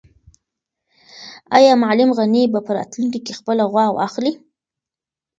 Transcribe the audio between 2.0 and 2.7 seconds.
غني به